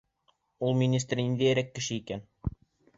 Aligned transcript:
Ул 0.69 0.73
министр 0.79 1.23
ниндәйерәк 1.23 1.73
кеше 1.79 1.97
икән? 2.03 2.29